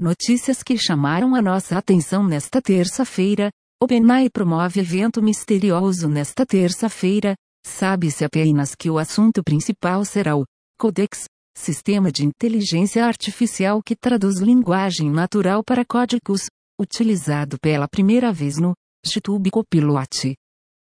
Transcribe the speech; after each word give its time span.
Notícias 0.00 0.62
que 0.62 0.78
chamaram 0.78 1.34
a 1.34 1.42
nossa 1.42 1.76
atenção 1.76 2.26
nesta 2.26 2.62
terça-feira. 2.62 3.50
OpenAI 3.82 4.30
promove 4.30 4.80
evento 4.80 5.22
misterioso 5.22 6.08
nesta 6.08 6.46
terça-feira. 6.46 7.34
Sabe-se 7.66 8.24
apenas 8.24 8.74
que 8.74 8.88
o 8.88 8.96
assunto 8.96 9.44
principal 9.44 10.02
será 10.06 10.38
o 10.38 10.46
Codex, 10.78 11.24
sistema 11.54 12.10
de 12.10 12.24
inteligência 12.24 13.04
artificial 13.04 13.82
que 13.82 13.94
traduz 13.94 14.38
linguagem 14.38 15.10
natural 15.10 15.62
para 15.62 15.84
códigos, 15.84 16.46
utilizado 16.80 17.58
pela 17.60 17.86
primeira 17.86 18.32
vez 18.32 18.56
no 18.56 18.72
YouTube 19.04 19.50
Copilot. 19.50 20.34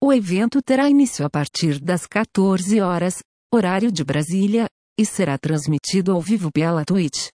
O 0.03 0.13
evento 0.13 0.61
terá 0.61 0.91
início 0.91 1.25
a 1.25 1.31
partir 1.31 1.79
das 1.79 2.09
14 2.09 2.81
horas, 2.81 3.21
horário 3.55 3.93
de 3.93 4.03
Brasília, 4.03 4.67
e 4.99 5.07
será 5.07 5.39
transmitido 5.39 6.11
ao 6.11 6.21
vivo 6.21 6.51
pela 6.51 6.85
Twitch. 6.85 7.29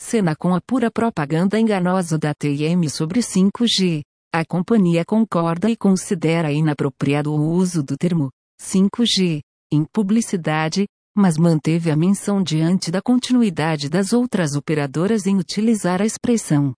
Cena 0.00 0.36
com 0.36 0.54
a 0.54 0.60
pura 0.60 0.90
propaganda 0.90 1.58
enganosa 1.58 2.18
da 2.18 2.34
TM 2.34 2.88
sobre 2.90 3.20
5G. 3.20 4.02
A 4.32 4.44
companhia 4.44 5.04
concorda 5.04 5.70
e 5.70 5.76
considera 5.76 6.52
inapropriado 6.52 7.32
o 7.32 7.52
uso 7.52 7.82
do 7.82 7.96
termo 7.96 8.30
5G 8.60 9.40
em 9.72 9.84
publicidade, 9.84 10.86
mas 11.16 11.38
manteve 11.38 11.90
a 11.90 11.96
menção 11.96 12.42
diante 12.42 12.90
da 12.90 13.00
continuidade 13.00 13.88
das 13.88 14.12
outras 14.12 14.54
operadoras 14.54 15.26
em 15.26 15.38
utilizar 15.38 16.02
a 16.02 16.06
expressão. 16.06 16.74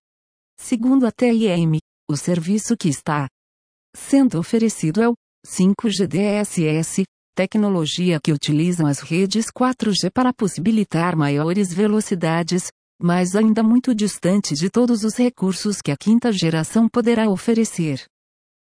Segundo 0.57 1.05
a 1.05 1.11
TIM, 1.11 1.79
o 2.09 2.15
serviço 2.15 2.77
que 2.77 2.87
está 2.87 3.27
sendo 3.95 4.39
oferecido 4.39 5.01
é 5.01 5.09
o 5.09 5.13
5G 5.45 6.07
DSS, 6.07 7.03
tecnologia 7.35 8.19
que 8.21 8.31
utiliza 8.31 8.87
as 8.87 8.99
redes 8.99 9.47
4G 9.47 10.09
para 10.13 10.33
possibilitar 10.33 11.15
maiores 11.17 11.73
velocidades, 11.73 12.69
mas 13.01 13.35
ainda 13.35 13.63
muito 13.63 13.95
distante 13.95 14.53
de 14.53 14.69
todos 14.69 15.03
os 15.03 15.15
recursos 15.15 15.81
que 15.81 15.91
a 15.91 15.97
quinta 15.97 16.31
geração 16.31 16.89
poderá 16.89 17.29
oferecer. 17.29 18.05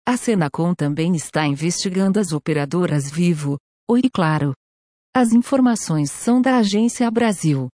A 0.06 0.16
Senacom 0.16 0.74
também 0.74 1.14
está 1.16 1.46
investigando 1.46 2.18
as 2.18 2.32
operadoras 2.32 3.10
Vivo, 3.10 3.58
Oi 3.90 4.00
e 4.04 4.10
Claro. 4.10 4.54
As 5.14 5.32
informações 5.32 6.10
são 6.10 6.40
da 6.40 6.58
Agência 6.58 7.10
Brasil. 7.10 7.68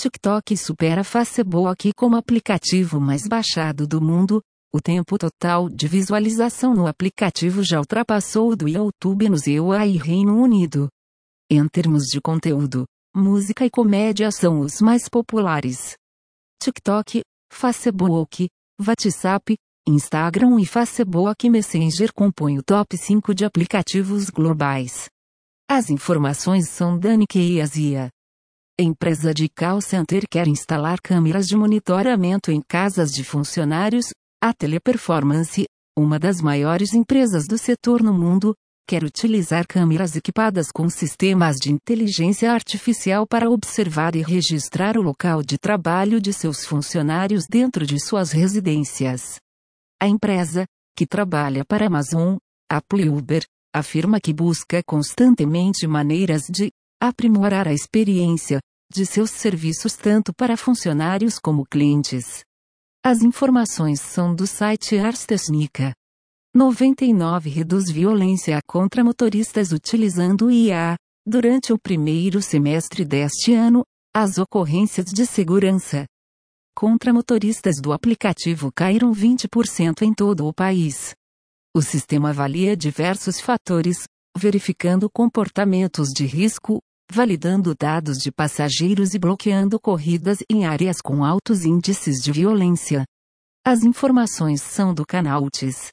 TikTok 0.00 0.56
supera 0.56 1.04
Facebook 1.04 1.92
como 1.94 2.16
aplicativo 2.16 3.00
mais 3.00 3.28
baixado 3.28 3.86
do 3.86 4.00
mundo. 4.00 4.42
O 4.74 4.80
tempo 4.80 5.16
total 5.16 5.68
de 5.68 5.86
visualização 5.86 6.74
no 6.74 6.86
aplicativo 6.86 7.62
já 7.62 7.78
ultrapassou 7.78 8.50
o 8.50 8.56
do 8.56 8.68
YouTube 8.68 9.28
nos 9.28 9.46
EUA 9.46 9.86
e 9.86 9.96
Reino 9.96 10.42
Unido. 10.42 10.88
Em 11.50 11.68
termos 11.68 12.04
de 12.04 12.20
conteúdo, 12.20 12.84
música 13.14 13.64
e 13.64 13.70
comédia 13.70 14.30
são 14.32 14.60
os 14.60 14.80
mais 14.80 15.08
populares. 15.08 15.94
TikTok, 16.62 17.22
Facebook, 17.52 18.46
WhatsApp, 18.80 19.56
Instagram 19.88 20.60
e 20.60 20.64
Facebook 20.64 21.50
Messenger 21.50 22.12
compõem 22.14 22.56
o 22.56 22.62
top 22.62 22.96
5 22.96 23.34
de 23.34 23.44
aplicativos 23.44 24.30
globais. 24.30 25.08
As 25.68 25.90
informações 25.90 26.68
são 26.68 26.96
da 26.96 27.16
Nikkei 27.16 27.60
Asia. 27.60 28.10
Empresa 28.78 29.34
de 29.34 29.48
call 29.48 29.80
center 29.80 30.22
quer 30.30 30.46
instalar 30.46 31.00
câmeras 31.02 31.48
de 31.48 31.56
monitoramento 31.56 32.52
em 32.52 32.62
casas 32.62 33.10
de 33.10 33.24
funcionários. 33.24 34.12
A 34.40 34.54
Teleperformance, 34.54 35.64
uma 35.98 36.16
das 36.16 36.40
maiores 36.40 36.94
empresas 36.94 37.48
do 37.48 37.58
setor 37.58 38.04
no 38.04 38.14
mundo, 38.14 38.54
quer 38.86 39.04
utilizar 39.04 39.66
câmeras 39.66 40.16
equipadas 40.16 40.70
com 40.70 40.88
sistemas 40.88 41.56
de 41.56 41.72
inteligência 41.72 42.52
artificial 42.52 43.26
para 43.26 43.50
observar 43.50 44.14
e 44.14 44.22
registrar 44.22 44.98
o 44.98 45.02
local 45.02 45.42
de 45.42 45.58
trabalho 45.58 46.20
de 46.20 46.32
seus 46.32 46.64
funcionários 46.64 47.44
dentro 47.48 47.86
de 47.86 47.98
suas 47.98 48.32
residências. 48.32 49.38
A 50.00 50.08
empresa, 50.08 50.66
que 50.96 51.06
trabalha 51.06 51.64
para 51.64 51.86
Amazon, 51.86 52.36
Apple 52.70 53.04
e 53.04 53.08
Uber, 53.08 53.44
afirma 53.74 54.20
que 54.20 54.32
busca 54.32 54.82
constantemente 54.84 55.86
maneiras 55.86 56.42
de 56.50 56.70
aprimorar 57.00 57.66
a 57.66 57.72
experiência 57.72 58.60
de 58.92 59.06
seus 59.06 59.30
serviços 59.30 59.96
tanto 59.96 60.32
para 60.34 60.56
funcionários 60.56 61.38
como 61.38 61.64
clientes. 61.64 62.44
As 63.04 63.22
informações 63.22 64.00
são 64.00 64.34
do 64.34 64.46
site 64.46 64.98
Ars 64.98 65.24
Technica. 65.24 65.92
99 66.54 67.48
reduz 67.48 67.90
violência 67.90 68.60
contra 68.66 69.02
motoristas 69.02 69.72
utilizando 69.72 70.50
IA. 70.50 70.96
Durante 71.26 71.72
o 71.72 71.78
primeiro 71.78 72.42
semestre 72.42 73.06
deste 73.06 73.54
ano, 73.54 73.82
as 74.14 74.36
ocorrências 74.36 75.06
de 75.06 75.24
segurança 75.24 76.04
contra 76.76 77.12
motoristas 77.12 77.76
do 77.80 77.90
aplicativo 77.90 78.70
caíram 78.70 79.12
20% 79.12 80.02
em 80.02 80.12
todo 80.12 80.46
o 80.46 80.52
país. 80.52 81.14
O 81.74 81.80
sistema 81.80 82.30
avalia 82.30 82.76
diversos 82.76 83.40
fatores, 83.40 84.04
verificando 84.36 85.08
comportamentos 85.08 86.08
de 86.08 86.26
risco, 86.26 86.80
validando 87.10 87.74
dados 87.74 88.18
de 88.18 88.30
passageiros 88.30 89.14
e 89.14 89.18
bloqueando 89.18 89.80
corridas 89.80 90.38
em 90.50 90.66
áreas 90.66 91.00
com 91.00 91.24
altos 91.24 91.64
índices 91.64 92.22
de 92.22 92.30
violência. 92.30 93.04
As 93.64 93.84
informações 93.84 94.60
são 94.60 94.92
do 94.92 95.06
canal 95.06 95.44
UTIS. 95.44 95.92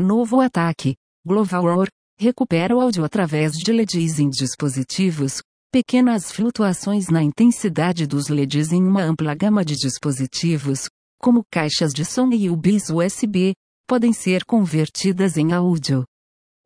Novo 0.00 0.40
ataque. 0.40 0.96
Global 1.26 1.62
War. 1.62 1.88
Recupera 2.18 2.74
o 2.74 2.80
áudio 2.80 3.04
através 3.04 3.52
de 3.52 3.70
LEDs 3.70 4.18
em 4.18 4.30
dispositivos. 4.30 5.42
Pequenas 5.70 6.32
flutuações 6.32 7.08
na 7.08 7.22
intensidade 7.22 8.06
dos 8.06 8.28
LEDs 8.28 8.72
em 8.72 8.82
uma 8.82 9.02
ampla 9.02 9.34
gama 9.34 9.62
de 9.62 9.76
dispositivos, 9.76 10.88
como 11.20 11.44
caixas 11.52 11.92
de 11.92 12.06
som 12.06 12.30
e 12.32 12.48
UBs 12.48 12.88
USB, 12.88 13.52
podem 13.86 14.14
ser 14.14 14.46
convertidas 14.46 15.36
em 15.36 15.52
áudio. 15.52 16.06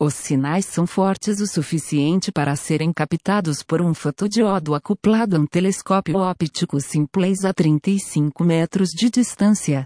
Os 0.00 0.14
sinais 0.14 0.66
são 0.66 0.86
fortes 0.86 1.40
o 1.40 1.46
suficiente 1.48 2.30
para 2.30 2.54
serem 2.54 2.92
captados 2.92 3.64
por 3.64 3.82
um 3.82 3.92
fotodiodo 3.92 4.76
acoplado 4.76 5.34
a 5.34 5.40
um 5.40 5.46
telescópio 5.46 6.18
óptico 6.18 6.80
simples 6.80 7.44
a 7.44 7.52
35 7.52 8.44
metros 8.44 8.90
de 8.90 9.10
distância. 9.10 9.84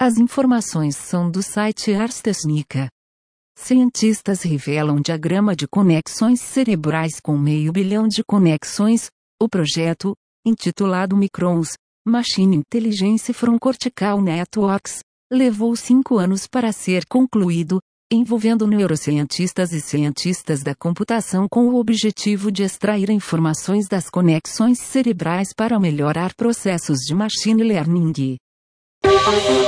As 0.00 0.16
informações 0.16 0.96
são 0.96 1.28
do 1.28 1.42
site 1.42 1.92
Ars 1.92 2.20
Technica. 2.20 2.88
Cientistas 3.58 4.42
revelam 4.42 5.00
diagrama 5.00 5.56
de 5.56 5.66
conexões 5.66 6.40
cerebrais 6.40 7.18
com 7.18 7.36
meio 7.36 7.72
bilhão 7.72 8.06
de 8.06 8.22
conexões. 8.22 9.08
O 9.42 9.48
projeto, 9.48 10.14
intitulado 10.46 11.16
Microns, 11.16 11.72
Machine 12.06 12.58
Intelligence 12.58 13.32
from 13.32 13.58
Cortical 13.58 14.22
Networks, 14.22 15.00
levou 15.32 15.74
cinco 15.74 16.16
anos 16.16 16.46
para 16.46 16.70
ser 16.70 17.04
concluído, 17.06 17.80
envolvendo 18.08 18.68
neurocientistas 18.68 19.72
e 19.72 19.80
cientistas 19.80 20.62
da 20.62 20.76
computação 20.76 21.48
com 21.50 21.70
o 21.70 21.74
objetivo 21.74 22.52
de 22.52 22.62
extrair 22.62 23.10
informações 23.10 23.88
das 23.88 24.08
conexões 24.08 24.78
cerebrais 24.78 25.48
para 25.52 25.80
melhorar 25.80 26.36
processos 26.36 27.00
de 27.00 27.16
machine 27.16 27.64
learning. 27.64 28.36
Thank 29.20 29.58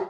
you. 0.00 0.05